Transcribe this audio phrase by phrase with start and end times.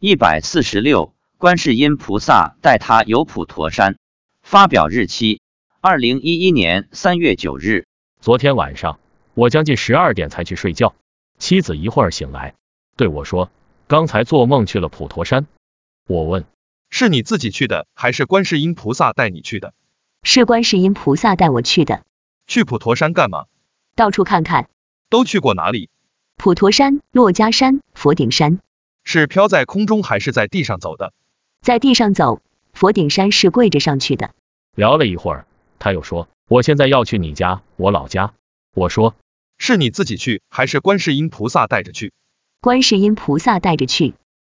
[0.00, 3.98] 一百四十六，观世音菩萨带他游普陀山。
[4.42, 5.40] 发表日期：
[5.80, 7.84] 二零一一年三月九日。
[8.20, 9.00] 昨天晚上，
[9.34, 10.94] 我将近十二点才去睡觉。
[11.40, 12.54] 妻子一会儿醒来，
[12.96, 13.50] 对我说
[13.88, 15.48] ：“刚才做梦去了普陀山。”
[16.06, 16.44] 我问
[16.90, 19.74] ：“是你自己去的，还是观世音菩萨带你去的？”
[20.22, 22.04] 是观世音菩萨带我去的。
[22.46, 23.46] 去普陀山干嘛？
[23.96, 24.70] 到处看看。
[25.10, 25.90] 都去过哪里？
[26.36, 28.60] 普陀山、珞珈山、佛顶山。
[29.10, 31.14] 是飘在空中还是在地上走的？
[31.62, 32.42] 在地上走，
[32.74, 34.34] 佛顶山是跪着上去的。
[34.74, 35.46] 聊了一会儿，
[35.78, 38.34] 他又说：“我现在要去你家，我老家。”
[38.76, 39.16] 我说
[39.56, 42.12] ：“是你自己去，还是观世音菩萨带着去？”
[42.60, 44.12] 观世音菩萨带着去。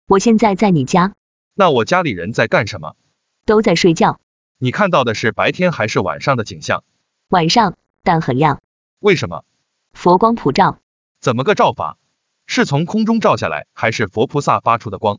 [0.06, 1.12] 我现在在你家。
[1.52, 2.96] 那我家里人在干什么？
[3.44, 4.18] 都在睡觉。
[4.56, 6.84] 你看到的是白天还是晚上的景象？
[7.28, 8.62] 晚上，但很亮。
[8.98, 9.44] 为什么？
[9.92, 10.78] 佛光普照。
[11.20, 11.98] 怎么个照法？
[12.50, 15.18] 是从空中照下来，还是佛菩萨发出的光？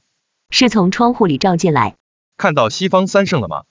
[0.50, 1.96] 是从窗户里照进来。
[2.38, 3.66] 看到西方三圣了吗？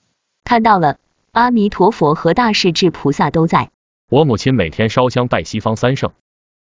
[0.45, 0.97] 看到了，
[1.33, 3.69] 阿弥陀佛和大势至菩萨都在。
[4.09, 6.13] 我母亲每天烧香拜西方三圣。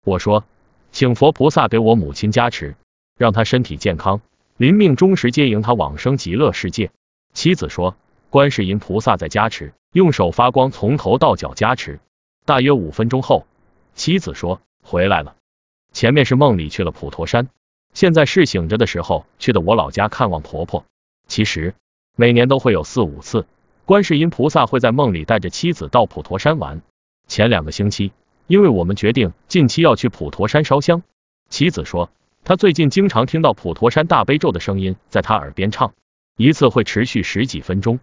[0.05, 0.45] 我说，
[0.91, 2.75] 请佛菩萨给我母亲加持，
[3.17, 4.22] 让她身体健康，
[4.55, 6.91] 临命终时接迎她往生极乐世界。
[7.33, 7.97] 妻子说，
[8.30, 12.00] 观世音菩萨在加持，用手发光，从头到脚加持。
[12.45, 13.47] 大约五分钟后，
[13.95, 15.35] 妻子说回来了。
[15.94, 17.47] 前面是梦里去了普陀山，
[17.94, 20.83] 现在是醒着的时候去的我老家看望婆婆。
[21.27, 21.75] 其实
[22.17, 23.45] 每年都会有四五次，
[23.85, 26.81] 观世音菩萨会在梦里带着妻子到普陀山玩。
[27.27, 28.11] 前两个星期，
[28.47, 31.03] 因为我们决定近期要去普陀山烧香，
[31.50, 32.09] 妻子说
[32.44, 35.94] 她最近经常听到普陀山大悲咒的声音在她耳边唱，
[36.38, 38.00] 一次会持续十几分钟。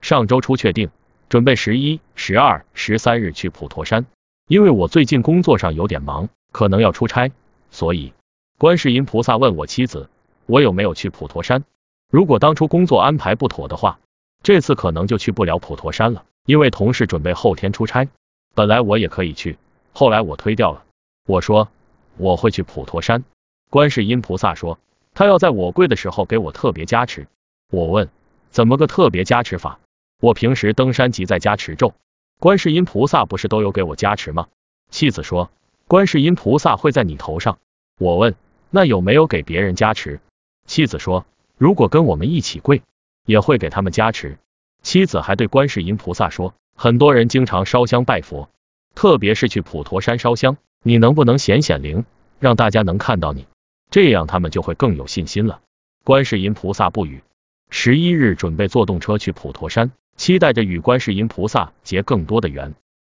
[0.00, 0.90] 上周初确定
[1.28, 4.06] 准备十一、十二、十三日去普陀山，
[4.46, 6.28] 因为我最近工作上有点忙。
[6.52, 7.32] 可能要出差，
[7.72, 8.12] 所以
[8.58, 10.08] 观世音菩萨问我妻子，
[10.46, 11.64] 我有没有去普陀山？
[12.12, 13.98] 如果当初工作安排不妥的话，
[14.44, 18.08] 这次可能就去不了普陀山了，因为同事准备后天出差。
[18.54, 19.58] 本来我也可以去，
[19.92, 20.84] 后来我推掉了。
[21.26, 21.68] 我说
[22.18, 23.24] 我会去普陀山。
[23.68, 24.78] 观世音菩萨说，
[25.12, 27.26] 他要在我跪的时候给我特别加持。
[27.72, 28.08] 我问
[28.50, 29.80] 怎么个特别加持法？
[30.20, 31.94] 我平时登山即在家持咒，
[32.38, 34.48] 观世音菩萨不是都有给我加持吗？
[34.90, 35.50] 妻子说。
[35.86, 37.58] 观世音菩萨会在你头上。
[37.98, 38.34] 我问，
[38.70, 40.20] 那有没有给别人加持？
[40.66, 41.26] 妻子说，
[41.58, 42.82] 如果跟我们一起跪，
[43.26, 44.38] 也会给他们加持。
[44.82, 48.48] 妻子还对观世音菩萨说，很多人经常烧香拜佛，
[48.94, 52.06] 特别是去普陀山烧香，你能不能显显灵，
[52.40, 53.46] 让大家能看到你，
[53.90, 55.60] 这样他们就会更有信心了。
[56.02, 57.22] 观世音菩萨不语。
[57.68, 62.74] 十一日准备坐动车去普陀山，期待着与观世音菩萨结更多的缘。